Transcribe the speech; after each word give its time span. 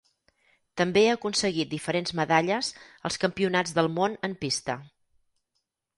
També 0.81 1.03
ha 1.07 1.11
aconseguit 1.17 1.69
diferents 1.73 2.15
medalles 2.21 2.71
als 3.11 3.21
Campionats 3.27 3.77
del 3.79 3.93
Món 3.99 4.17
en 4.29 4.35
pista. 4.45 4.81